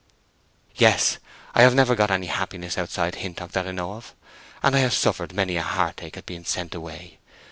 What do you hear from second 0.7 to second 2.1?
"Yes. I have never got